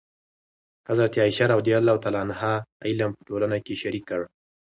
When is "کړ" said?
4.09-4.21